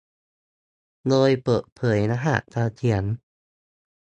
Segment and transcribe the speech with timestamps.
[1.09, 3.03] โดยเปิดเผยรหัสการเขียน